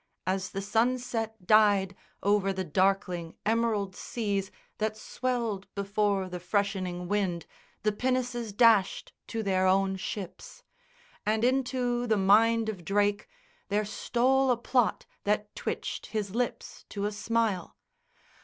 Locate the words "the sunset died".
0.49-1.95